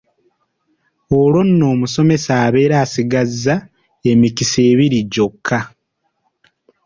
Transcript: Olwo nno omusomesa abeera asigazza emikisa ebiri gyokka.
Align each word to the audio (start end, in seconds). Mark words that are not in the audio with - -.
Olwo 1.19 1.41
nno 1.47 1.65
omusomesa 1.73 2.31
abeera 2.45 2.75
asigazza 2.85 3.55
emikisa 4.11 4.59
ebiri 4.71 4.99
gyokka. 5.13 5.59